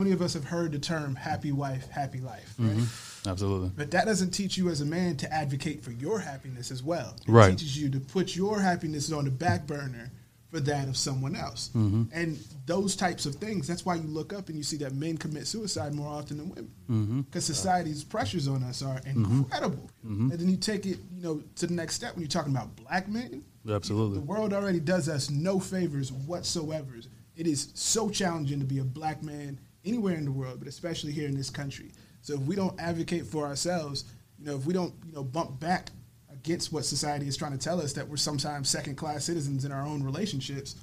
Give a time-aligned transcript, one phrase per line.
[0.00, 2.70] Many of us have heard the term happy wife, happy life, right?
[2.70, 3.28] Mm-hmm.
[3.28, 3.70] Absolutely.
[3.76, 7.14] But that doesn't teach you as a man to advocate for your happiness as well.
[7.20, 7.50] It Right.
[7.50, 10.10] teaches you to put your happiness on the back burner
[10.50, 11.68] for that of someone else.
[11.76, 12.04] Mm-hmm.
[12.14, 15.18] And those types of things, that's why you look up and you see that men
[15.18, 16.70] commit suicide more often than women.
[16.90, 17.20] Mm-hmm.
[17.20, 19.90] Because society's pressures on us are incredible.
[20.06, 20.30] Mm-hmm.
[20.30, 22.74] And then you take it, you know, to the next step when you're talking about
[22.74, 23.44] black men.
[23.68, 24.14] Absolutely.
[24.14, 26.94] The world already does us no favors whatsoever.
[27.36, 31.12] It is so challenging to be a black man anywhere in the world, but especially
[31.12, 31.92] here in this country.
[32.22, 34.04] So if we don't advocate for ourselves,
[34.38, 35.90] you know, if we don't, you know, bump back
[36.32, 39.72] against what society is trying to tell us that we're sometimes second class citizens in
[39.72, 40.76] our own relationships,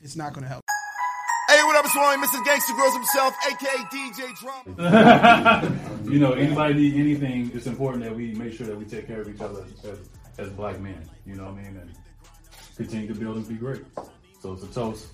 [0.00, 0.62] it's not going to help.
[1.48, 2.42] Hey, what up, it's Warren, Mr.
[2.44, 5.80] Gangsta Grillz himself, aka DJ Drama.
[6.10, 9.20] You know, anybody need anything, it's important that we make sure that we take care
[9.20, 9.98] of each other as,
[10.38, 11.00] as black men.
[11.26, 11.76] You know what I mean?
[11.76, 11.90] And
[12.76, 13.82] continue to build and be great.
[14.40, 15.06] So it's a toast.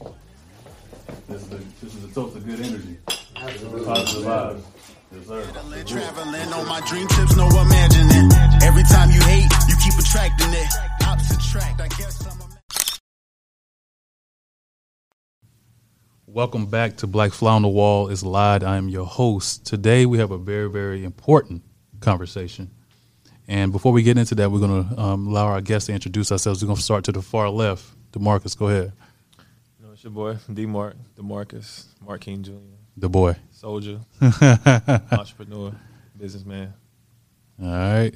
[1.28, 2.96] This is a, this is a toast of good energy.
[3.34, 4.62] Positive vibes.
[5.12, 5.44] Yes, sir.
[5.86, 8.30] Traveling on my dream trips, no imagining.
[8.62, 10.72] Every time you hate, you keep attracting it.
[11.04, 12.60] Opposite attract, I guess I'm a
[16.26, 18.62] Welcome back to Black Fly on the Wall is Lied.
[18.62, 19.66] I am your host.
[19.66, 21.64] Today we have a very, very important
[21.98, 22.70] conversation.
[23.48, 26.30] And before we get into that, we're going to um, allow our guests to introduce
[26.30, 26.62] ourselves.
[26.62, 27.84] We're going to start to the far left.
[28.12, 28.92] DeMarcus, go ahead.
[30.02, 32.52] You it's your boy, D Mark, DeMarcus, Mark King Jr.,
[32.96, 33.36] The boy.
[33.50, 35.74] soldier, entrepreneur,
[36.16, 36.72] businessman.
[37.62, 38.14] All right.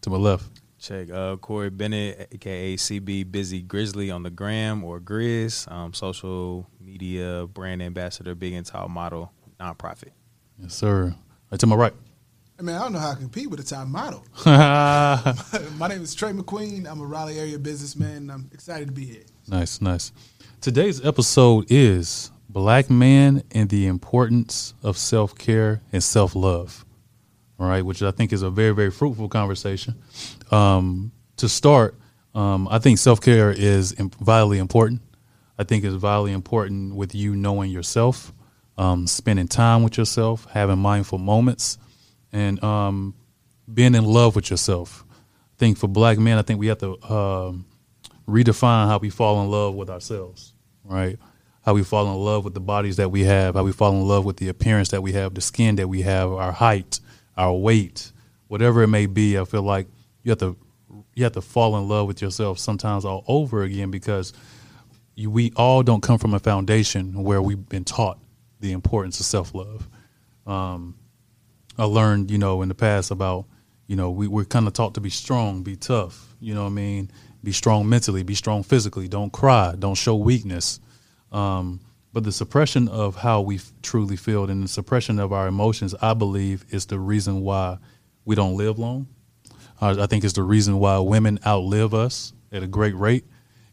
[0.00, 0.46] To my left.
[0.78, 6.70] Check uh, Corey Bennett, aka CB Busy Grizzly on the gram or Grizz, um, social
[6.80, 10.12] media brand ambassador, big and tall model, nonprofit.
[10.58, 11.14] Yes, sir.
[11.50, 11.92] Right to my right.
[12.58, 14.24] I mean, I don't know how I compete with a top model.
[14.46, 16.90] My name is Trey McQueen.
[16.90, 19.24] I'm a Raleigh area businessman, and I'm excited to be here.
[19.46, 20.12] Nice, nice.
[20.66, 26.84] Today's episode is Black Man and the Importance of Self Care and Self Love.
[27.60, 29.94] All right, which I think is a very, very fruitful conversation.
[30.50, 31.94] Um, to start,
[32.34, 35.02] um, I think self care is vitally important.
[35.56, 38.32] I think it's vitally important with you knowing yourself,
[38.76, 41.78] um, spending time with yourself, having mindful moments,
[42.32, 43.14] and um,
[43.72, 45.04] being in love with yourself.
[45.12, 47.66] I think for black men, I think we have to um,
[48.26, 50.54] redefine how we fall in love with ourselves,
[50.86, 51.18] right?
[51.64, 54.06] How we fall in love with the bodies that we have, how we fall in
[54.06, 57.00] love with the appearance that we have, the skin that we have, our height,
[57.36, 58.12] our weight,
[58.48, 59.38] whatever it may be.
[59.38, 59.88] I feel like
[60.22, 60.56] you have to
[61.14, 64.32] you have to fall in love with yourself sometimes all over again because
[65.14, 68.18] you, we all don't come from a foundation where we've been taught
[68.60, 69.88] the importance of self love.
[70.46, 70.94] Um,
[71.78, 73.46] I learned, you know, in the past about,
[73.86, 76.70] you know, we, we're kind of taught to be strong, be tough, you know what
[76.70, 77.10] I mean?
[77.46, 80.80] Be strong mentally, be strong physically, don't cry, don't show weakness.
[81.30, 81.78] Um,
[82.12, 85.94] but the suppression of how we f- truly feel and the suppression of our emotions,
[86.02, 87.78] I believe, is the reason why
[88.24, 89.06] we don't live long.
[89.80, 93.24] I think it's the reason why women outlive us at a great rate.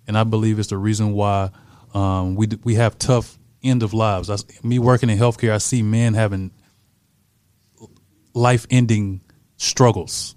[0.05, 1.49] And I believe it's the reason why
[1.95, 4.29] um, we, d- we have tough end of lives.
[4.29, 6.51] I me working in healthcare, I see men having
[8.35, 9.21] life ending
[9.57, 10.35] struggles.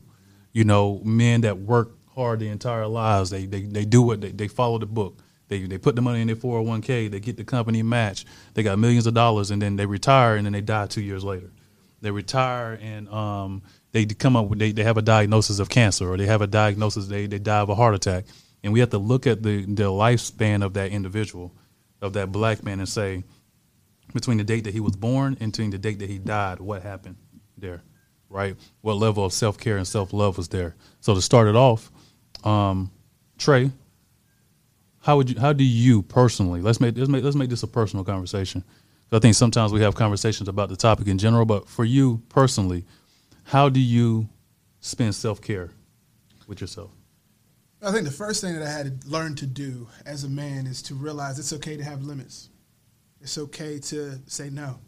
[0.55, 4.33] You know, men that work hard their entire lives, they they, they do what they,
[4.33, 5.19] they follow the book.
[5.49, 8.79] They they put the money in their 401k, they get the company match, they got
[8.79, 11.51] millions of dollars, and then they retire and then they die two years later.
[12.01, 13.63] They retire and um,
[13.93, 16.47] they come up with they, they have a diagnosis of cancer or they have a
[16.47, 18.25] diagnosis they, they die of a heart attack.
[18.63, 21.55] And we have to look at the the lifespan of that individual,
[22.01, 23.23] of that black man and say,
[24.13, 26.83] between the date that he was born and between the date that he died, what
[26.83, 27.17] happened
[27.59, 27.83] there,
[28.29, 28.57] right?
[28.81, 30.75] What level of self care and self love was there?
[31.01, 31.91] So to start it off,
[32.47, 32.91] um,
[33.39, 33.71] Trey,
[35.01, 35.39] how would you?
[35.39, 36.61] How do you personally?
[36.63, 38.65] Let's make let's make let's make this a personal conversation.
[39.13, 42.85] I think sometimes we have conversations about the topic in general, but for you personally,
[43.45, 44.29] how do you
[44.81, 45.71] spend self care
[46.47, 46.91] with yourself?
[47.83, 50.67] I think the first thing that I had to learn to do as a man
[50.67, 52.49] is to realize it's okay to have limits.
[53.21, 54.79] It's okay to say no.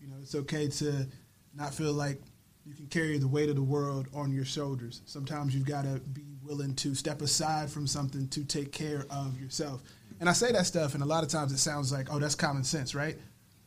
[0.00, 1.06] You know, it's okay to
[1.54, 2.20] not feel like
[2.66, 5.02] you can carry the weight of the world on your shoulders.
[5.04, 9.40] Sometimes you've got to be willing to step aside from something to take care of
[9.40, 9.82] yourself.
[10.20, 12.34] And I say that stuff, and a lot of times it sounds like, oh, that's
[12.34, 13.16] common sense, right?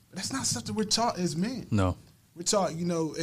[0.09, 1.67] But that's not something we're taught as men.
[1.71, 1.97] No,
[2.35, 3.15] We're taught, you know,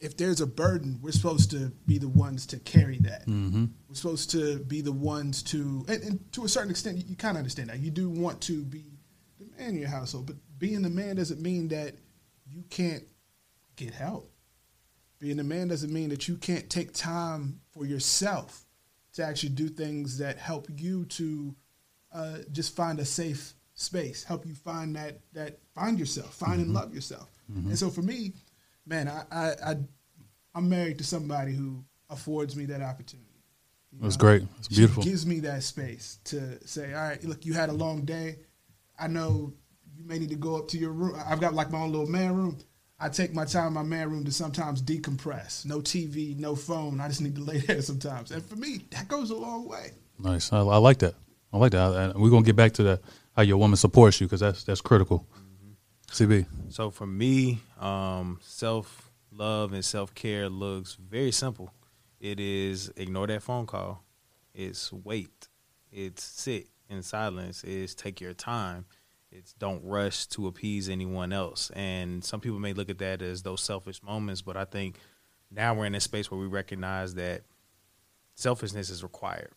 [0.00, 3.26] if there's a burden, we're supposed to be the ones to carry that.
[3.26, 3.66] Mm-hmm.
[3.88, 7.16] We're supposed to be the ones to, and, and to a certain extent, you, you
[7.16, 7.80] kind of understand that.
[7.80, 8.84] You do want to be
[9.38, 11.94] the man in your household, but being the man doesn't mean that
[12.46, 13.04] you can't
[13.76, 14.30] get help.
[15.18, 18.63] Being a man doesn't mean that you can't take time for yourself
[19.14, 21.54] to actually do things that help you to
[22.12, 26.72] uh, just find a safe space, help you find that that find yourself, find and
[26.72, 27.28] love yourself.
[27.48, 28.32] And so for me,
[28.86, 29.76] man, I, I, I
[30.54, 33.28] I'm married to somebody who affords me that opportunity.
[33.92, 34.20] You That's know?
[34.20, 34.42] great.
[34.56, 35.02] That's She beautiful.
[35.02, 38.38] gives me that space to say, all right, look, you had a long day.
[38.98, 39.52] I know
[39.96, 41.20] you may need to go up to your room.
[41.26, 42.58] I've got like my own little man room.
[43.04, 45.66] I take my time in my man room to sometimes decompress.
[45.66, 47.00] No TV, no phone.
[47.02, 48.30] I just need to lay there sometimes.
[48.30, 49.90] And for me, that goes a long way.
[50.18, 50.50] Nice.
[50.54, 51.14] I, I like that.
[51.52, 51.80] I like that.
[51.82, 53.00] I- I- we're gonna get back to that
[53.36, 55.26] how your woman supports you because that's that's critical.
[56.10, 56.46] CB.
[56.70, 61.74] So for me, um, self love and self care looks very simple.
[62.20, 64.02] It is ignore that phone call.
[64.54, 65.48] It's wait.
[65.92, 67.64] It's sit in silence.
[67.64, 68.86] It's take your time.
[69.34, 71.70] It's don't rush to appease anyone else.
[71.74, 74.98] And some people may look at that as those selfish moments, but I think
[75.50, 77.42] now we're in a space where we recognize that
[78.36, 79.50] selfishness is required.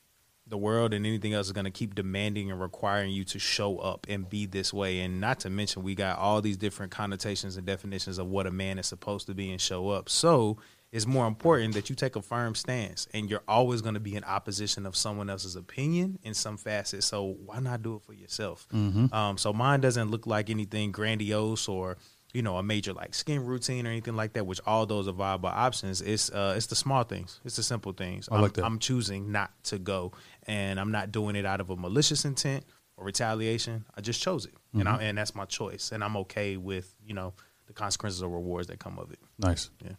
[0.48, 3.78] The world and anything else is going to keep demanding and requiring you to show
[3.78, 5.02] up and be this way.
[5.02, 8.52] And not to mention, we got all these different connotations and definitions of what a
[8.52, 10.10] man is supposed to be and show up.
[10.10, 10.58] So
[10.92, 14.16] it's more important that you take a firm stance and you're always going to be
[14.16, 17.04] in opposition of someone else's opinion in some facet.
[17.04, 18.68] So why not do it for yourself?
[18.74, 21.98] Um, so mine doesn't look like anything grandiose or
[22.34, 25.14] you know, a major like skin routine or anything like that, which all those are
[25.14, 26.02] viable options.
[26.02, 28.28] It's uh, it's the small things, it's the simple things.
[28.30, 28.66] I like I'm, that.
[28.66, 30.12] I'm choosing not to go,
[30.46, 32.66] and I'm not doing it out of a malicious intent
[32.98, 33.86] or retaliation.
[33.96, 35.00] I just chose it, and Mm-hmm.
[35.00, 37.34] I, and that's my choice, and I'm okay with you know
[37.68, 39.20] the consequences or rewards that come of it.
[39.40, 39.70] Nice.
[39.84, 39.94] Yeah.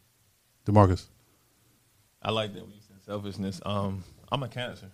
[0.69, 1.07] Demarcus.
[2.23, 3.61] I like that when you said selfishness.
[3.65, 4.91] Um, I'm a cancer,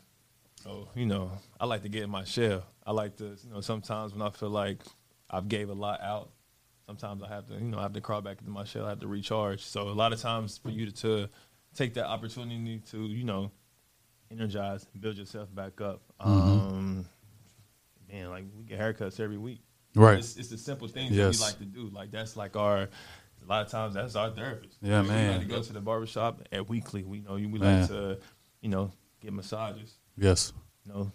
[0.62, 2.64] so you know I like to get in my shell.
[2.86, 4.78] I like to, you know, sometimes when I feel like
[5.30, 6.30] I've gave a lot out,
[6.86, 8.84] sometimes I have to, you know, I have to crawl back into my shell.
[8.84, 9.62] I have to recharge.
[9.64, 11.28] So a lot of times for you to, to
[11.74, 13.50] take that opportunity to, you know,
[14.30, 16.02] energize, build yourself back up.
[16.20, 17.06] Um,
[18.12, 19.60] man, like we get haircuts every week.
[19.96, 20.18] Right.
[20.18, 21.38] It's, it's the simple things Yes.
[21.38, 21.88] that we like to do.
[21.94, 22.88] Like that's like our.
[23.44, 24.78] A lot of times that's our therapist.
[24.80, 25.28] Yeah, man.
[25.28, 27.04] We like to go to the barbershop at weekly.
[27.04, 27.48] We know you.
[27.48, 27.80] we Man.
[27.80, 28.18] like to,
[28.60, 29.94] you know, get massages.
[30.16, 30.52] Yes.
[30.86, 31.12] You know,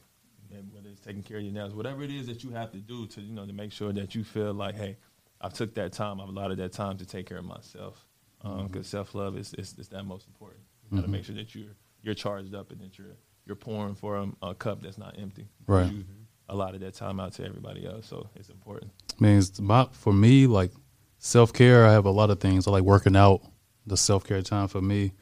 [0.72, 3.08] whether it's taking care of your nails, whatever it is that you have to do
[3.08, 4.98] to, you know, to make sure that you feel like, hey,
[5.42, 8.06] I've took that time, I've allotted that time to take care of myself.
[8.42, 8.82] Because Mm-hmm.
[8.84, 10.62] self love is, is is that most important.
[10.90, 13.96] You got to make sure that you're you're charged up and that you're you're pouring
[13.96, 15.50] for a, a cup that's not empty.
[15.68, 15.92] Right.
[15.92, 16.06] You
[16.48, 18.92] of that time out to everybody else, so it's important.
[19.20, 20.72] means my, for me, like
[21.20, 22.68] self care, I have a lot of things.
[22.68, 23.42] I like working out,
[23.86, 25.14] the self care time for me.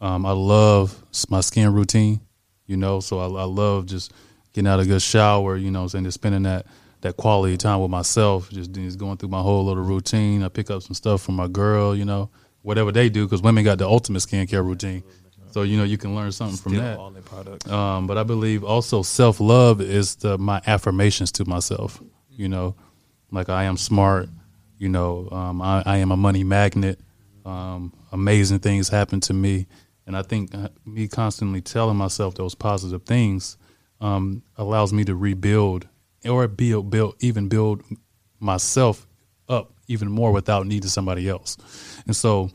[0.00, 2.20] Um, I love my skin routine,
[2.66, 4.12] you know, so I, I love just
[4.52, 6.66] getting out a good shower, you know, I'm saying just spending that
[7.02, 10.42] that quality time with myself, just, just going through my whole little routine.
[10.42, 12.30] I pick up some stuff from my girl, you know,
[12.62, 15.02] whatever they do, because women got the ultimate skincare routine.
[15.50, 16.98] So you know you can learn something from that.
[16.98, 17.70] all their products.
[17.70, 22.02] Um, but I believe also self love is the my affirmations to myself.
[22.30, 22.74] You know,
[23.30, 24.28] like I am smart.
[24.78, 27.00] You know, um, I, I am a money magnet.
[27.44, 29.66] Um, amazing things happen to me,
[30.06, 33.56] and I think uh, me constantly telling myself those positive things
[34.00, 35.86] um, allows me to rebuild
[36.28, 37.82] or build, build, even build
[38.40, 39.06] myself
[39.48, 41.56] up even more without needing somebody else.
[42.06, 42.50] And so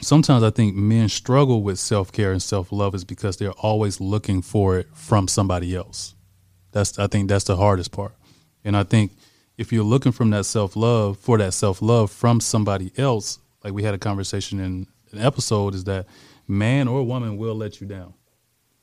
[0.00, 4.00] sometimes I think men struggle with self care and self love is because they're always
[4.00, 6.14] looking for it from somebody else.
[6.72, 8.14] That's I think that's the hardest part.
[8.64, 9.12] And I think
[9.58, 13.72] if you're looking from that self love for that self love from somebody else, like
[13.72, 16.06] we had a conversation in an episode, is that
[16.48, 18.14] man or woman will let you down.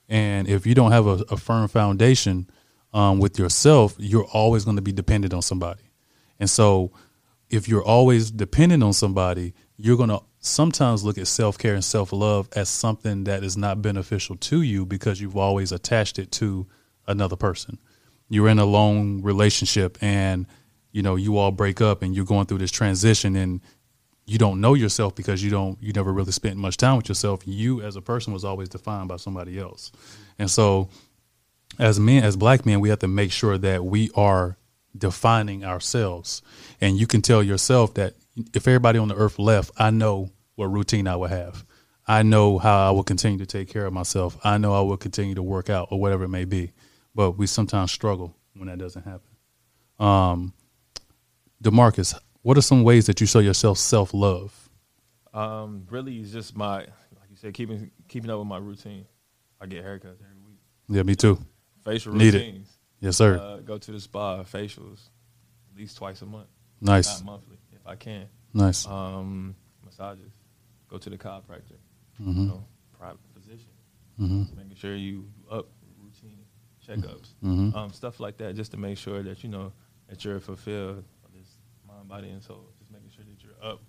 [0.08, 2.50] And if you don't have a, a firm foundation
[2.94, 5.84] um, with yourself, you're always going to be dependent on somebody.
[6.40, 6.92] And so,
[7.50, 11.84] if you're always dependent on somebody, you're going to sometimes look at self care and
[11.84, 16.32] self love as something that is not beneficial to you because you've always attached it
[16.34, 16.68] to
[17.08, 17.80] another person.
[18.30, 20.46] You're in a long relationship and
[20.92, 23.62] you know you all break up and you're going through this transition and
[24.26, 27.42] you don't know yourself because you don't you never really spent much time with yourself.
[27.46, 29.92] You as a person was always defined by somebody else.
[30.38, 30.90] And so
[31.78, 34.58] as men as black men we have to make sure that we are
[34.98, 36.42] defining ourselves
[36.82, 38.16] and you can tell yourself that
[38.54, 41.64] if everybody on the earth left i know what routine i would have
[42.08, 44.98] i know how i will continue to take care of myself i know i will
[44.98, 46.72] continue to work out or whatever it may be
[47.20, 49.32] but we sometimes struggle when that doesn't happen
[50.00, 50.54] um
[51.62, 54.52] demarcus what are some ways that you show yourself self-love
[55.34, 56.78] Um, really, it's just my
[57.20, 59.06] like you said, keeping keeping up with my routine.
[59.62, 60.62] I get haircuts every week.
[60.96, 61.36] Yeah, me too.
[61.84, 62.38] Facial Need it.
[62.40, 62.70] routines.
[63.02, 63.32] Yes, sir.
[63.38, 65.02] Uh, go to the spa, facials,
[65.70, 66.48] at least twice a month.
[66.82, 68.26] nice, Not monthly, if I can.
[68.54, 68.88] nice.
[68.88, 70.32] Um, massages.
[70.90, 71.78] Go to the chiropractor.
[72.20, 72.42] Mm-hmm.
[72.42, 72.64] You know,
[72.98, 73.74] private physician.
[74.20, 74.44] Mm-hmm.
[74.58, 75.16] Making sure you
[75.52, 75.68] up
[76.98, 77.76] checkups, Mhm.
[77.76, 79.72] um, stuff like that, just to make sure that you know
[80.10, 81.04] that you're fulfilled
[81.34, 81.48] this
[81.88, 82.66] mind, body, and soul.
[82.80, 83.80] Just making sure that you're up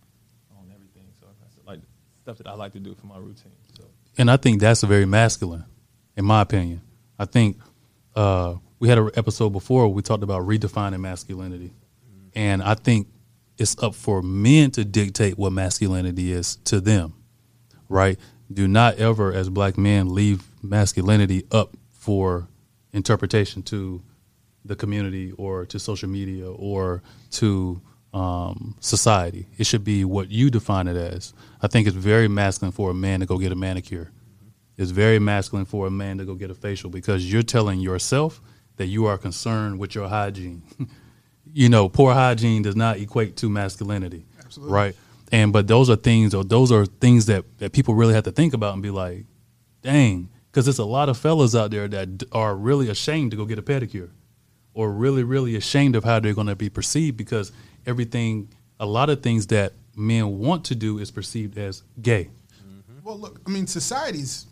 [0.58, 1.04] on everything.
[1.20, 1.80] So that's like
[2.22, 3.52] stuff that I like to do for my routine.
[3.76, 3.84] So
[4.18, 5.64] and I think that's very masculine,
[6.16, 6.82] in my opinion.
[7.18, 7.58] I think
[8.16, 11.72] uh, we had an episode before we talked about redefining masculinity,
[12.34, 13.06] and I think
[13.58, 17.12] it's up for men to dictate what masculinity is to them,
[17.88, 18.18] right?
[18.52, 22.48] Do not ever, as black men, leave masculinity up for
[22.92, 24.02] interpretation to
[24.64, 27.80] the community or to social media or to
[28.12, 29.46] um, society.
[29.56, 31.32] It should be what you define it as.
[31.62, 34.10] I think it's very masculine for a man to go get a manicure.
[34.76, 38.40] It's very masculine for a man to go get a facial because you're telling yourself
[38.76, 40.62] that you are concerned with your hygiene.
[41.52, 44.24] you know, poor hygiene does not equate to masculinity.
[44.42, 44.74] Absolutely.
[44.74, 44.96] Right.
[45.32, 48.32] And but those are things or those are things that, that people really have to
[48.32, 49.26] think about and be like,
[49.82, 53.44] dang, because there's a lot of fellas out there that are really ashamed to go
[53.44, 54.10] get a pedicure
[54.74, 57.52] or really, really ashamed of how they're going to be perceived because
[57.86, 62.30] everything, a lot of things that men want to do is perceived as gay.
[63.02, 64.46] Well, look, I mean, society's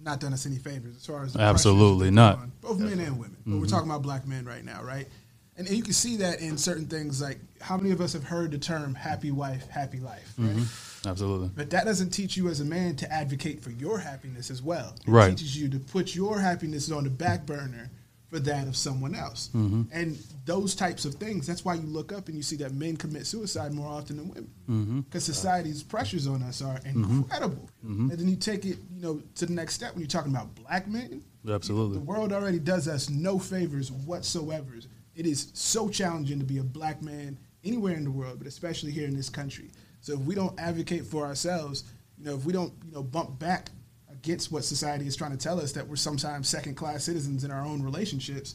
[0.00, 2.38] not done us any favors as far as Absolutely not.
[2.38, 3.36] on both men and women.
[3.40, 3.60] Mm-hmm.
[3.60, 5.08] we're talking about black men right now, right?
[5.56, 8.24] And, and you can see that in certain things, like how many of us have
[8.24, 10.34] heard the term "happy wife, happy life"?
[10.36, 10.50] Right?
[10.50, 11.08] Mm-hmm.
[11.08, 11.50] Absolutely.
[11.54, 14.94] But that doesn't teach you as a man to advocate for your happiness as well.
[15.06, 15.30] It Right.
[15.30, 17.90] teaches you to put your happiness on the back burner
[18.30, 19.48] for that of someone else.
[19.54, 19.82] Mm-hmm.
[19.92, 22.96] And those types of things, that's why you look up and you see that men
[22.96, 24.50] commit suicide more often than women.
[24.68, 25.00] Mm-hmm.
[25.00, 27.70] Because society's pressures on us are incredible.
[27.86, 28.10] Mm-hmm.
[28.10, 30.54] And then you take it, you know, to the next step when you're talking about
[30.54, 31.22] black men.
[31.48, 31.98] Absolutely.
[31.98, 34.72] The world already does us no favors whatsoever.
[35.14, 38.92] It is so challenging to be a black man anywhere in the world, but especially
[38.92, 39.70] here in this country.
[40.00, 41.84] So if we don't advocate for ourselves,
[42.18, 43.70] you know, if we don't, you know, bump back
[44.10, 47.50] against what society is trying to tell us that we're sometimes second class citizens in
[47.50, 48.54] our own relationships,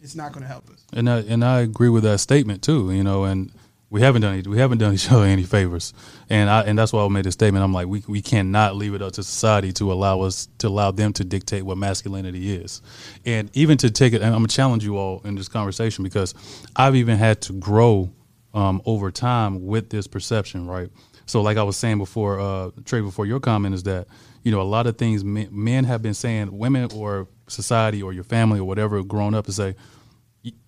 [0.00, 0.84] it's not going to help us.
[0.92, 2.92] And I, and I agree with that statement too.
[2.92, 3.52] You know, and
[3.90, 5.94] we haven't done we haven't done each other any favors,
[6.28, 7.64] and I and that's why I made a statement.
[7.64, 10.90] I'm like, we we cannot leave it up to society to allow us to allow
[10.90, 12.82] them to dictate what masculinity is,
[13.24, 14.22] and even to take it.
[14.22, 16.34] I'm gonna challenge you all in this conversation because
[16.76, 18.10] I've even had to grow
[18.54, 20.90] um, over time with this perception, right?
[21.26, 24.06] So, like I was saying before, uh, Trey, before your comment is that
[24.42, 28.12] you know a lot of things men, men have been saying, women or society or
[28.12, 29.74] your family or whatever, grown up to say,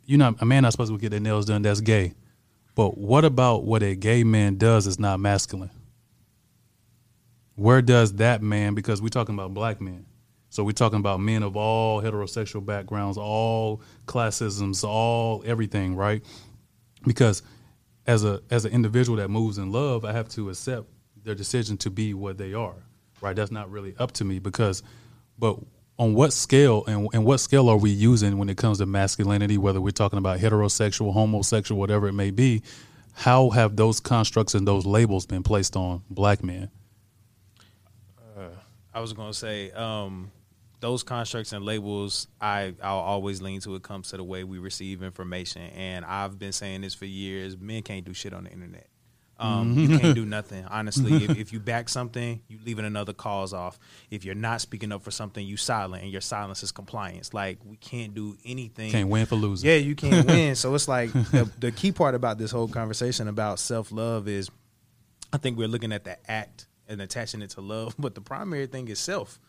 [0.05, 1.63] you're not a man not supposed to get their nails done.
[1.63, 2.15] That's gay.
[2.75, 5.71] But what about what a gay man does is not masculine?
[7.55, 8.75] Where does that man?
[8.75, 10.07] Because we're talking about black men,
[10.51, 16.23] so we're talking about men of all heterosexual backgrounds, all classisms, all everything, right?
[17.05, 17.43] Because
[18.07, 20.87] as a as an individual that moves in love, I have to accept
[21.23, 22.77] their decision to be what they are,
[23.21, 23.37] right?
[23.37, 24.83] That's not really up to me because,
[25.39, 25.59] but
[25.99, 29.59] on what scale and, and what scale are we using when it comes to masculinity,
[29.59, 32.63] whether we're talking about heterosexual, homosexual, whatever it may be,
[33.13, 36.71] how have those constructs and those labels been placed on black men?
[38.93, 40.33] I was gonna say, um,
[40.81, 43.75] those constructs and labels, I I'll always lean to.
[43.75, 47.57] It comes to the way we receive information, and I've been saying this for years.
[47.57, 48.87] Men can't do shit on the internet.
[49.41, 51.25] Um, you can't do nothing, honestly.
[51.25, 53.79] if, if you back something, you leaving another cause off.
[54.11, 57.33] If you're not speaking up for something, you silent, and your silence is compliance.
[57.33, 58.91] Like we can't do anything.
[58.91, 59.71] Can't win for losing.
[59.71, 60.55] Yeah, you can't win.
[60.57, 64.51] So it's like the, the key part about this whole conversation about self love is,
[65.33, 68.67] I think we're looking at the act and attaching it to love, but the primary
[68.67, 69.41] thing is self.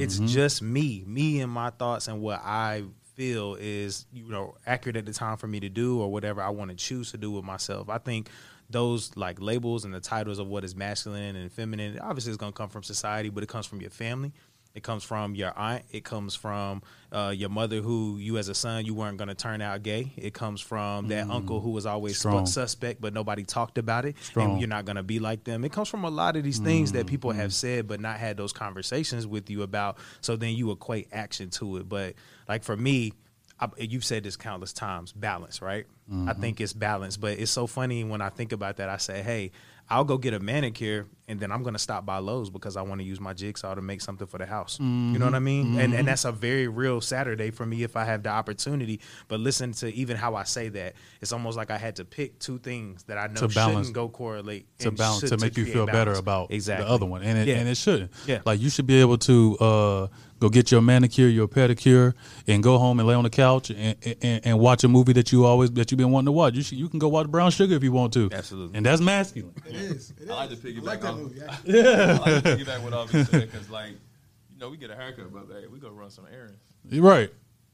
[0.00, 0.26] It's mm-hmm.
[0.26, 5.06] just me, me and my thoughts and what I feel is you know accurate at
[5.06, 7.44] the time for me to do or whatever I want to choose to do with
[7.44, 7.88] myself.
[7.88, 8.28] I think
[8.68, 12.52] those like labels and the titles of what is masculine and feminine obviously it's going
[12.52, 14.32] to come from society, but it comes from your family.
[14.74, 15.84] It comes from your aunt.
[15.92, 19.34] It comes from uh, your mother, who you as a son you weren't going to
[19.34, 20.12] turn out gay.
[20.16, 21.30] It comes from that mm.
[21.30, 22.46] uncle who was always Strong.
[22.46, 24.50] suspect, but nobody talked about it, Strong.
[24.50, 25.64] and you're not going to be like them.
[25.64, 27.38] It comes from a lot of these things that people mm-hmm.
[27.40, 27.66] have mm-hmm.
[27.76, 29.98] said, but not had those conversations with you about.
[30.20, 31.88] So then you equate action to it.
[31.88, 32.14] But
[32.48, 33.12] like for me,
[33.60, 35.86] I, you've said this countless times: balance, right?
[36.10, 36.40] I mm-hmm.
[36.40, 37.20] think it's balanced.
[37.20, 38.88] But it's so funny when I think about that.
[38.88, 39.52] I say, hey,
[39.90, 43.00] I'll go get a manicure and then I'm gonna stop by Lowe's because I want
[43.00, 44.78] to use my jigsaw to make something for the house.
[44.80, 44.86] You
[45.18, 45.78] know what I mean?
[45.78, 49.00] And and that's a very real Saturday for me if I have the opportunity.
[49.28, 52.38] But listen to even how I say that, it's almost like I had to pick
[52.38, 55.56] two things that I know To balance- shouldn't go correlate to balance should- to make
[55.56, 57.56] you create feel better about exactly the other one, and it, Yeah.
[57.56, 58.10] and it shouldn't.
[58.26, 58.40] Yeah.
[58.44, 60.06] like you should be able to uh,
[60.44, 62.12] go get your manicure, your pedicure,
[62.46, 65.32] and go home and lay on the couch and, and, and watch a movie that
[65.32, 66.54] you always that you've been wanting to watch.
[66.54, 68.28] You should, you can go watch Brown Sugar if you want to.
[68.30, 68.76] Absolutely.
[68.76, 69.54] and that's masculine.
[69.66, 70.10] It is.
[70.10, 70.30] It is.
[70.30, 71.40] I like to piggyback I like that off- movie.
[71.64, 72.18] Yeah.
[72.24, 75.32] I like to piggyback what I've been because, like, you know, we get a haircut,
[75.32, 76.58] but hey, we gonna run some errands.
[76.90, 77.30] You're right.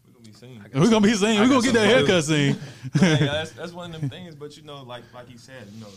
[0.07, 0.65] We're gonna be seen.
[0.73, 2.57] We're gonna be saying I we're gonna get that haircut scene.
[3.01, 4.37] Hey, that's that's one of them things.
[4.37, 5.89] But you know, like like he said, you know,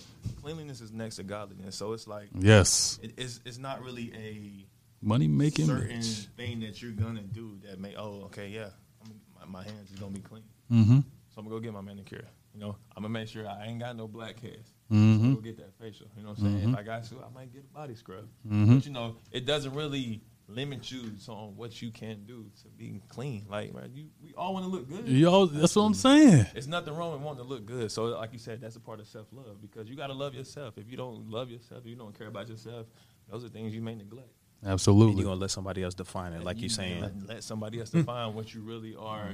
[0.41, 1.75] cleanliness is next to godliness.
[1.75, 4.65] So it's like yes, it, it's it's not really a
[5.03, 5.65] money making.
[5.65, 6.27] certain bitch.
[6.35, 8.69] thing that you're gonna do that may oh okay yeah
[9.03, 10.43] I'm, my, my hands is gonna be clean.
[10.71, 10.99] Mm-hmm.
[10.99, 12.25] So I'm gonna go get my manicure.
[12.53, 14.73] You know, I'm gonna make sure I ain't got no blackheads hairs.
[14.91, 15.29] Mhm.
[15.29, 16.07] So go get that facial.
[16.15, 16.57] You know what I'm saying?
[16.57, 16.73] Mm-hmm.
[16.73, 18.27] If I got to, I might get a body scrub.
[18.45, 23.01] But you know, it doesn't really limit you on what you can do to be
[23.07, 23.45] clean.
[23.49, 25.07] Like, man, you we all want to look good.
[25.07, 26.45] Yo, that's what I'm saying.
[26.53, 27.91] It's nothing wrong with wanting to look good.
[27.91, 30.35] So, like you said, that's a part of self love because you got to love
[30.35, 30.77] yourself.
[30.77, 32.87] If you don't love yourself, you don't care about yourself.
[33.29, 34.29] Those are things you may neglect.
[34.63, 35.15] And Absolutely.
[35.21, 37.01] you're gonna let somebody else define it, like you you're saying.
[37.01, 39.33] let, let somebody else define what you really are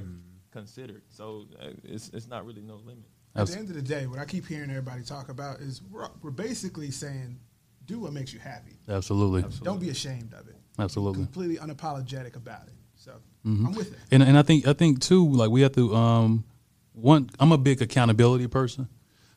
[0.50, 1.02] considered.
[1.08, 3.04] So uh, it's it's not really no limit.
[3.36, 6.08] At the end of the day, what I keep hearing everybody talk about is we're,
[6.20, 7.38] we're basically saying,
[7.86, 8.72] do what makes you happy.
[8.88, 9.44] Absolutely.
[9.62, 10.56] Don't be ashamed of it.
[10.80, 11.22] Absolutely.
[11.24, 12.74] Completely unapologetic about it.
[12.96, 13.12] So
[13.46, 13.66] Mm-hmm.
[13.66, 13.98] I'm with it.
[14.10, 16.44] And and I think I think too, like we have to um
[16.92, 18.88] one I'm a big accountability person.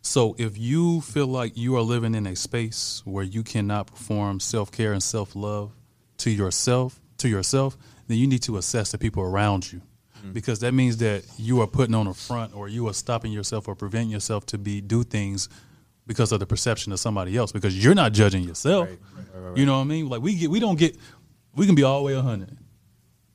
[0.02, 4.42] So if you feel like you are living in a space where you cannot perform
[4.42, 5.72] self care and self love
[6.24, 7.78] to yourself to yourself,
[8.08, 9.82] then you need to assess the people around you.
[10.18, 10.34] Mm-hmm.
[10.34, 13.68] Because that means that you are putting on a front or you are stopping yourself
[13.68, 15.50] or preventing yourself to be do things
[16.06, 18.90] because of the perception of somebody else because you're not judging yourself.
[19.56, 20.10] You know what I mean?
[20.10, 20.98] Like we get we don't get
[21.56, 22.58] we can be all the way 100.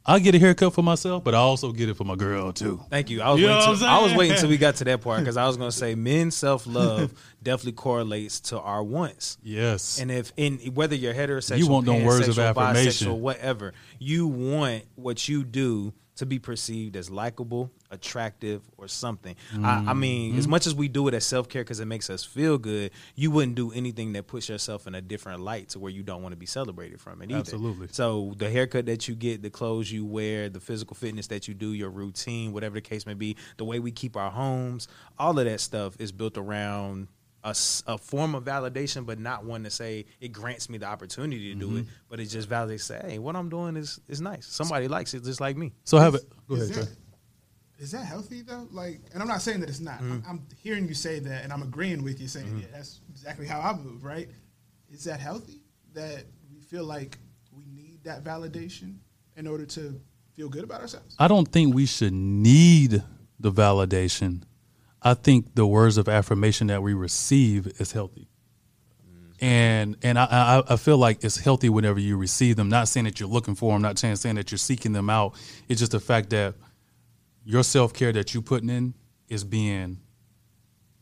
[0.08, 2.80] I get a haircut for myself, but I also get it for my girl too.
[2.88, 3.20] Thank you.
[3.20, 3.76] I was You waiting.
[3.76, 5.76] Till, I'm was waiting until we got to that part because I was going to
[5.76, 7.12] say men's self love
[7.42, 9.36] definitely correlates to our wants.
[9.42, 10.00] Yes.
[10.00, 13.08] And if in whether you're heterosexual, You want them words of affirmation.
[13.08, 19.34] bisexual, whatever, you want what you do to be perceived as likable, attractive, or something.
[19.62, 20.38] I, I mean, Mm-hmm.
[20.38, 22.90] as much as we do it as self care because it makes us feel good,
[23.14, 26.22] you wouldn't do anything that puts yourself in a different light to where you don't
[26.22, 27.40] want to be celebrated from it either.
[27.40, 27.88] Absolutely.
[27.92, 31.54] So the haircut that you get, the clothes you wear, the physical fitness that you
[31.54, 35.38] do, your routine, whatever the case may be, the way we keep our homes, all
[35.38, 37.08] of that stuff is built around
[37.44, 41.58] a form of validation, but not one to say it grants me the opportunity to
[41.58, 42.82] do it, but it just validates.
[42.82, 44.44] Say, hey, what I'm doing is is nice.
[44.46, 45.72] Somebody likes it just like me.
[45.84, 46.22] so have it.
[46.46, 46.96] Go Is ahead, that, Trey.
[47.78, 48.66] Is that healthy though?
[48.70, 50.00] Like, and I'm not saying that it's not.
[50.00, 50.12] Mm-hmm.
[50.12, 53.46] I'm, I'm hearing you say that, and I'm agreeing with you saying, yeah, that's exactly
[53.46, 54.04] how I move.
[54.04, 54.28] Right?
[54.90, 55.62] Is that healthy?
[55.94, 57.18] That we feel like
[57.52, 58.96] we need that validation
[59.36, 60.00] in order to
[60.34, 61.16] feel good about ourselves?
[61.18, 63.02] I don't think we should need
[63.40, 64.42] the validation.
[65.02, 68.28] I think the words of affirmation that we receive is healthy.
[69.40, 72.68] And and I, I I feel like it's healthy whenever you receive them.
[72.68, 75.34] Not saying that you're looking for them, not saying saying that you're seeking them out.
[75.68, 76.54] It's just the fact that
[77.48, 78.92] your self care that you putting in
[79.28, 79.98] is being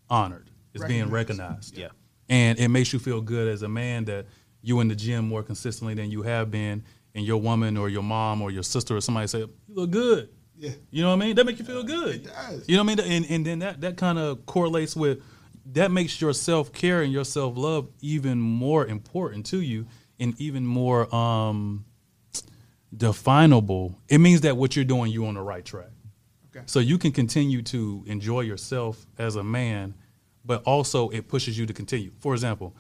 [0.09, 0.49] honored.
[0.73, 1.75] It's being Recognized.
[1.75, 1.79] recognized.
[1.79, 1.89] Yeah.
[2.29, 4.27] And it makes you feel good as a man that
[4.63, 6.85] you in the gym more consistently than you have been,
[7.17, 10.29] and your woman or your mom or your sister or somebody say, You look good.
[10.57, 10.71] Yeah.
[10.91, 11.37] You know what I mean?
[11.37, 12.15] That makes you feel good.
[12.17, 12.69] It does.
[12.69, 13.13] You know what I mean?
[13.13, 15.23] And and then that that kind of correlates with
[15.73, 19.87] that makes your self care and your self love even more important to you
[20.21, 21.85] and even more um
[22.97, 23.99] definable.
[24.09, 25.89] It means that what you're doing, you're on the right track.
[26.67, 29.95] So you can continue to enjoy yourself as a man,
[30.45, 32.13] but also it pushes you to continue.
[32.21, 32.75] For example,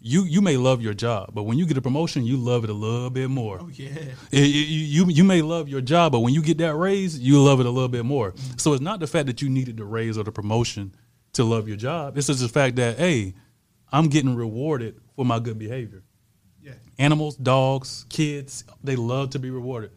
[0.00, 2.70] you you may love your job, but when you get a promotion, you love it
[2.70, 3.58] a little bit more.
[3.60, 3.88] Oh yeah.
[4.32, 7.42] It- you, you you may love your job, but when you get that raise, you
[7.42, 8.32] love it a little bit more.
[8.32, 8.58] Mm-hmm.
[8.58, 10.94] So it's not the fact that you needed the raise or the promotion
[11.34, 12.16] to love your job.
[12.16, 13.34] It's just the fact that hey,
[13.92, 16.02] I'm getting rewarded for my good behavior.
[16.62, 16.72] Yeah.
[16.98, 19.90] Animals, dogs, kids, they love to be rewarded.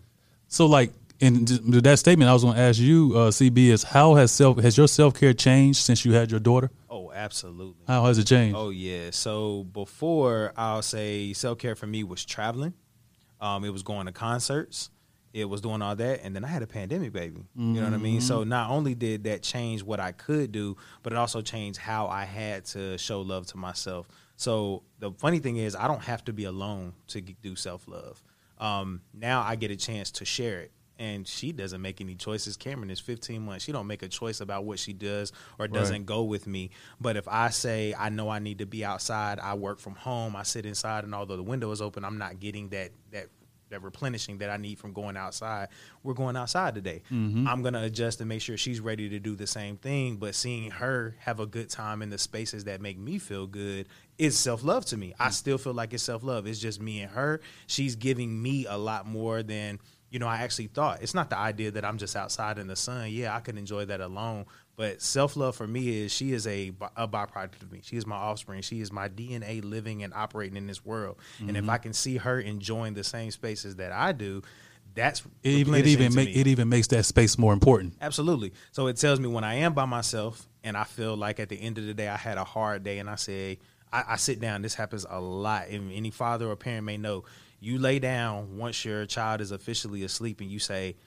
[0.47, 0.91] So like
[1.29, 4.57] th- that statement, I was going to ask you, uh, CB, is how has self
[4.59, 6.71] has your self care changed since you had your daughter?
[6.89, 7.83] Oh, absolutely.
[7.87, 8.57] How has it changed?
[8.57, 9.11] Oh yeah.
[9.11, 12.73] So before I'll say self care for me was traveling.
[13.39, 14.89] Um, it was going to concerts.
[15.33, 17.43] It was doing all that, and then I had a pandemic baby.
[17.55, 18.21] You know what I mean.
[18.21, 22.05] So not only did that change what I could do, but it also changed how
[22.05, 24.07] I had to show love to myself.
[24.35, 28.21] So the funny thing is, I don't have to be alone to do self love.
[28.59, 32.57] Um, now I get a chance to share it and she doesn't make any choices.
[32.57, 33.65] Cameron is 15 months.
[33.65, 36.71] She don't make a choice about what she does or doesn't go with me.
[37.01, 40.35] But if I say I know I need to be outside, I work from home,
[40.35, 43.27] I sit inside, and although the window is open, I'm not getting that that
[43.73, 45.69] that replenishing that I need from going outside.
[46.03, 47.01] We're going outside today.
[47.11, 47.47] Mm-hmm.
[47.47, 50.17] I'm gonna adjust and make sure she's ready to do the same thing.
[50.17, 53.87] But seeing her have a good time in the spaces that make me feel good
[54.17, 55.13] is self love to me.
[55.19, 55.33] I mm.
[55.33, 56.45] still feel like it's self love.
[56.47, 57.41] It's just me and her.
[57.67, 59.79] She's giving me a lot more than
[60.13, 61.01] you know I actually thought.
[61.01, 63.09] It's not the idea that I'm just outside in the sun.
[63.09, 64.45] Yeah, I could enjoy that alone.
[64.75, 67.81] But self love for me is she is a, a byproduct of me.
[67.83, 68.61] She is my offspring.
[68.61, 71.17] She is my DNA living and operating in this world.
[71.39, 71.69] And if mm-hmm.
[71.71, 74.43] I can see her enjoying the same spaces that I do,
[74.93, 76.35] that's It even it even make me.
[76.41, 77.95] it even makes that space more important.
[77.99, 78.53] Absolutely.
[78.71, 81.59] So it tells me when I am by myself and I feel like at the
[81.59, 83.57] end of the day I had a hard day and I say
[83.91, 84.61] I, I sit down.
[84.61, 85.69] This happens a lot.
[85.69, 87.23] And any father or parent may know.
[87.63, 90.97] You lay down once your child is officially asleep and you say,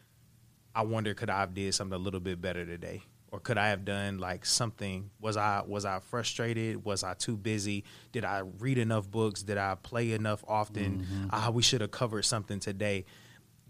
[0.75, 3.03] I wonder could I have did something a little bit better today?
[3.31, 5.11] Or could I have done like something?
[5.21, 6.83] Was I was I frustrated?
[6.83, 7.85] Was I too busy?
[8.13, 9.43] Did I read enough books?
[9.43, 11.07] Did I play enough often?
[11.31, 13.05] Ah, we should have covered something today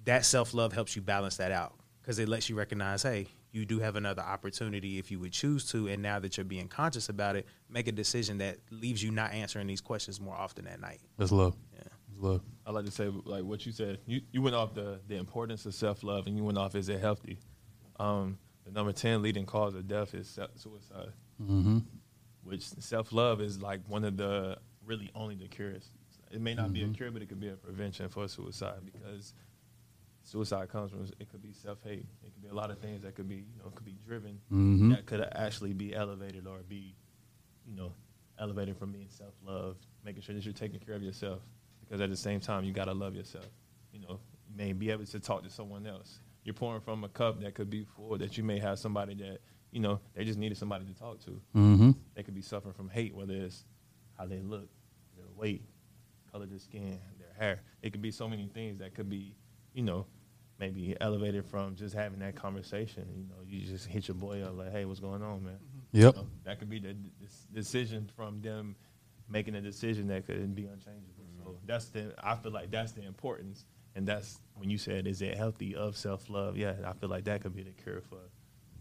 [0.06, 3.66] that self love helps you balance that out because it lets you recognize, hey, you
[3.66, 5.88] do have another opportunity if you would choose to.
[5.88, 9.32] And now that you're being conscious about it, make a decision that leaves you not
[9.32, 11.00] answering these questions more often at night.
[11.18, 11.56] That's love.
[12.18, 12.40] Love.
[12.64, 13.98] I like to say like what you said.
[14.06, 16.88] You you went off the the importance of self love, and you went off is
[16.88, 17.38] it healthy?
[18.00, 21.78] Um, the number ten leading cause of death is suicide, Mm-hmm.
[22.42, 25.90] which self love is like one of the really only the cures.
[26.30, 29.32] It may not be a cure, but it could be a prevention for suicide because
[30.22, 32.06] suicide comes from it could be self hate.
[32.24, 34.40] It could be a lot of things that could be you know could be driven
[34.50, 34.90] Mhm.
[34.94, 36.94] that could actually be elevated or be
[37.66, 37.92] you know
[38.38, 41.40] elevated from being self love, making sure that you're taking care of yourself
[41.86, 43.46] because at the same time you gotta love yourself.
[43.92, 46.20] You know, you may be able to talk to someone else.
[46.44, 49.38] You're pouring from a cup that could be full that you may have somebody that
[49.72, 51.30] you know they just needed somebody to talk to.
[51.54, 51.90] Mm-hmm.
[52.14, 53.64] They could be suffering from hate, whether it's
[54.16, 54.68] how they look,
[55.16, 55.62] their weight,
[56.30, 57.60] color of their skin, their hair.
[57.82, 59.34] It could be so many things that could be,
[59.74, 60.06] you know,
[60.58, 63.06] maybe elevated from just having that conversation.
[63.14, 65.58] You know, you just hit your boy up like, "Hey, what's going on, man?"
[65.92, 66.14] Yep.
[66.14, 68.76] You know, that could be the, the decision from them
[69.28, 71.25] making a decision that could be unchangeable.
[71.46, 75.22] So that's the I feel like that's the importance, and that's when you said, "Is
[75.22, 78.18] it healthy of self love?" Yeah, I feel like that could be the cure for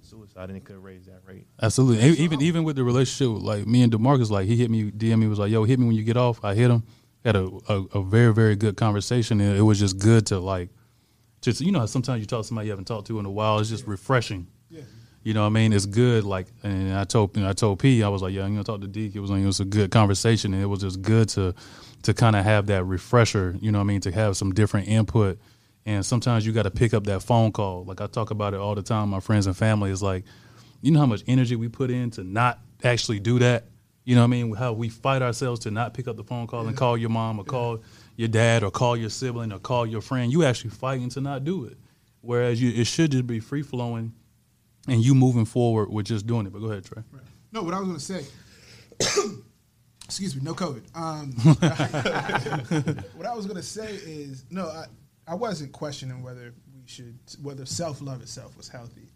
[0.02, 1.46] suicide, and it could raise that rate.
[1.62, 2.04] Absolutely.
[2.24, 5.28] Even even with the relationship, like me and Demarcus, like he hit me, DM me
[5.28, 6.84] was like, "Yo, hit me when you get off." I hit him.
[7.24, 10.70] Had a, a, a very very good conversation, and it was just good to like,
[11.42, 13.60] just you know, sometimes you talk to somebody you haven't talked to in a while.
[13.60, 14.48] It's just refreshing.
[14.70, 14.82] Yeah.
[15.26, 15.74] You know what I mean?
[15.74, 16.24] It's good.
[16.24, 18.64] Like, and I told you know, I told P, I was like, yeah, I'm gonna
[18.64, 19.16] talk to Deke.
[19.16, 21.56] It was it was a good conversation, and it was just good to
[22.04, 23.58] to kind of have that refresher.
[23.60, 24.02] You know what I mean?
[24.02, 25.40] To have some different input,
[25.84, 27.86] and sometimes you got to pick up that phone call.
[27.86, 29.10] Like I talk about it all the time.
[29.10, 30.26] My friends and family is like,
[30.84, 33.66] you know how much energy we put in to not actually do that.
[34.04, 34.54] You know what I mean?
[34.54, 37.40] How we fight ourselves to not pick up the phone call and call your mom
[37.40, 37.82] or call
[38.16, 40.32] your dad or call your sibling or call your friend.
[40.32, 41.80] You actually fighting to not do it.
[42.22, 44.14] Whereas you, it should just be free flowing
[44.88, 46.54] and you moving forward with just doing it.
[46.54, 47.04] But go ahead, Trey.
[47.12, 47.24] Right.
[47.52, 48.26] No, what I was going to say.
[50.06, 50.84] excuse me, no COVID.
[50.96, 51.32] Um,
[53.16, 54.86] what I was going to say is no, I,
[55.28, 59.10] I wasn't questioning whether we should whether self love itself was healthy.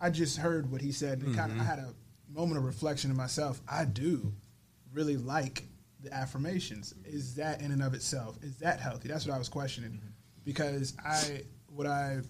[0.00, 1.92] I just heard what he said, and it kind of I had a
[2.32, 3.60] moment of reflection in myself.
[3.68, 4.32] I do
[4.92, 5.64] really like
[6.02, 6.94] the affirmations.
[7.04, 9.08] Is that in and of itself is that healthy?
[9.08, 10.00] That's what I was questioning
[10.44, 12.20] because I what I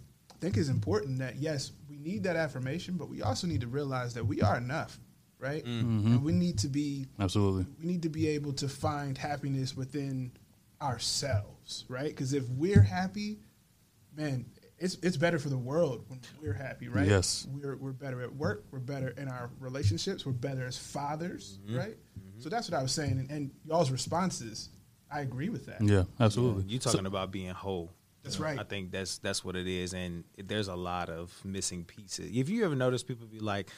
[0.41, 4.15] think is important that yes, we need that affirmation, but we also need to realize
[4.15, 4.99] that we are enough,
[5.39, 5.65] right?
[5.65, 5.99] Mm-hmm.
[5.99, 6.13] Mm-hmm.
[6.13, 7.67] And we need to be Absolutely.
[7.79, 10.33] we need to be able to find happiness within
[10.81, 12.09] ourselves, right?
[12.09, 13.39] Because if we're happy,
[14.17, 14.47] man,
[14.79, 17.07] it's it's better for the world when we're happy, right?
[17.07, 17.47] Yes.
[17.53, 21.77] we're we're better at work, we're better in our relationships, we're better as fathers, mm-hmm.
[21.77, 21.97] right?
[22.39, 24.71] So that's what I was saying, and, and y'all's responses,
[25.13, 25.83] I agree with that.
[25.83, 26.65] Yeah, absolutely.
[26.65, 27.93] You talking about being whole.
[28.23, 28.59] That's right.
[28.59, 32.31] I think that's that's what it is, and there's a lot of missing pieces.
[32.35, 33.71] If you ever notice, people be like,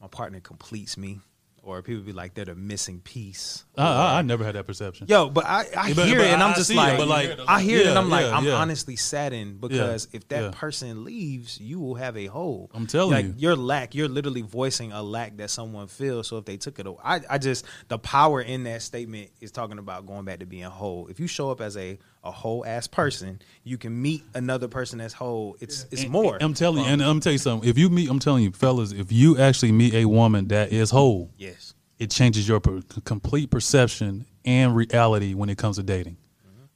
[0.00, 1.20] "My partner completes me,"
[1.68, 5.06] or people be like, "They're the missing piece." I, I, I never had that perception.
[5.08, 6.98] Yo, but I, I Yeah, but- hear but it and I'm just see it, like,
[6.98, 8.54] but like- I hear it Yeah, and I'm like, yeah, I'm yeah.
[8.54, 10.50] honestly saddened because if that yeah.
[10.52, 12.70] person leaves, you will have a hole.
[12.74, 13.16] I'm telling you.
[13.16, 13.34] like, you.
[13.36, 16.26] your lack, you're literally voicing a lack that someone feels.
[16.28, 19.50] So if they took it, away, I, I just the power in that statement is
[19.52, 21.06] talking about going back to being whole.
[21.08, 24.98] If you show up as a a whole ass person, you can meet another person
[24.98, 25.56] that's whole.
[25.60, 26.36] It's it's And- more.
[26.40, 27.68] I'm telling you, and I'm telling you something.
[27.68, 30.90] If you meet, I'm telling you, fellas, if you actually meet a woman that is
[30.90, 31.57] whole, yes.
[31.98, 36.16] It changes your per- complete perception and reality when it comes to dating.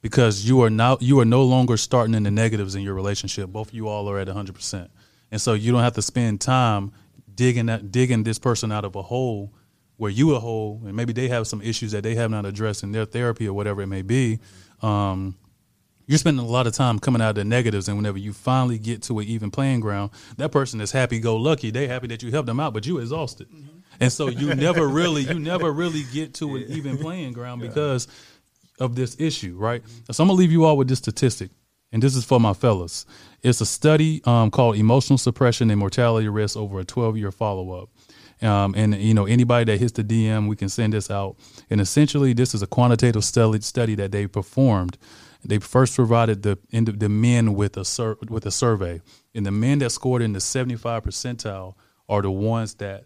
[0.01, 3.49] because you are now you are no longer starting in the negatives in your relationship.
[3.49, 4.89] Both of you all are at 100%.
[5.31, 6.91] And so you don't have to spend time
[7.33, 9.53] digging that digging this person out of a hole
[9.97, 12.83] where you a hole and maybe they have some issues that they have not addressed
[12.83, 14.39] in their therapy or whatever it may be.
[14.81, 15.35] Um,
[16.05, 18.77] you're spending a lot of time coming out of the negatives and whenever you finally
[18.77, 22.21] get to an even playing ground that person is happy go lucky they happy that
[22.21, 23.47] you helped them out but you exhausted
[23.99, 28.07] and so you never really you never really get to an even playing ground because
[28.79, 29.83] of this issue right?
[30.11, 31.51] So i'm gonna leave you all with this statistic
[31.93, 33.05] and this is for my fellas.
[33.43, 37.89] It's a study um, called emotional suppression and mortality risk over a 12 year follow-up.
[38.41, 41.37] Um, and you know anybody that hits the dm we can send this out.
[41.69, 44.97] And essentially this is a quantitative study, study that they performed.
[45.45, 49.01] They first provided the the men with a sur- with a survey,
[49.35, 51.75] and the men that scored in the 75 percentile
[52.09, 53.05] are the ones that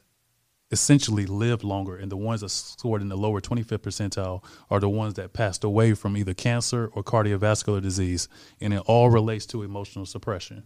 [0.71, 4.89] essentially live longer, and the ones that scored in the lower 25th percentile are the
[4.89, 8.27] ones that passed away from either cancer or cardiovascular disease,
[8.59, 10.63] and it all relates to emotional suppression.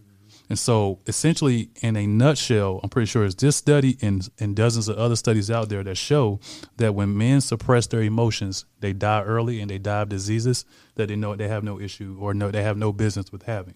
[0.48, 4.88] And so, essentially, in a nutshell, I'm pretty sure it's this study and, and dozens
[4.88, 6.40] of other studies out there that show
[6.76, 10.64] that when men suppress their emotions, they die early and they die of diseases
[10.96, 13.74] that they know they have no issue or no they have no business with having.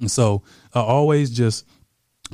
[0.00, 0.42] And so,
[0.74, 1.66] I always just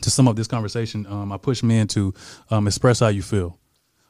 [0.00, 2.14] to sum up this conversation, um, I push men to
[2.50, 3.58] um, express how you feel.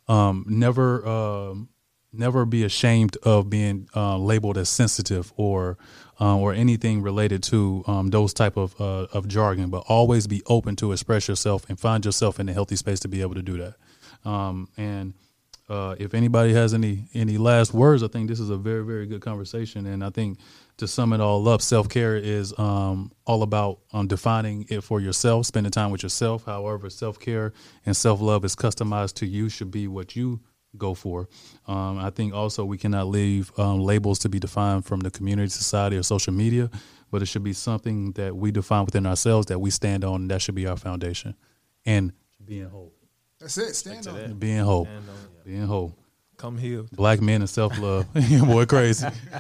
[0.09, 1.69] Um, never, um,
[2.13, 5.79] never be ashamed of being uh, labeled as sensitive or
[6.21, 9.71] uh, or anything related to um, those type of uh, of jargon.
[9.71, 13.09] But always be open to express yourself and find yourself in a healthy space to
[13.09, 13.75] be able to do that.
[14.29, 15.15] Um, and
[15.69, 19.07] uh, if anybody has any any last words, I think this is a very very
[19.07, 19.87] good conversation.
[19.87, 20.39] And I think
[20.79, 25.01] to sum it all up, self care is um, all about um, defining it for
[25.01, 26.45] yourself, spending time with yourself.
[26.45, 27.53] However, self care
[27.87, 29.49] and self love is customized to you.
[29.49, 30.41] Should be what you
[30.77, 31.29] go for.
[31.67, 35.51] Um, I think also we cannot leave um, labels to be defined from the community,
[35.51, 36.71] society, or social media,
[37.11, 40.23] but it should be something that we define within ourselves that we stand on.
[40.23, 41.35] And that should be our foundation,
[41.85, 42.13] and
[42.45, 42.93] being whole.
[43.43, 43.75] That's it.
[43.75, 44.39] Stand on it.
[44.39, 44.85] Being whole.
[44.85, 45.45] Stand on it.
[45.45, 45.93] Being whole.
[46.37, 46.91] Come healed.
[46.93, 48.07] Black men and self love.
[48.15, 49.07] Boy, crazy.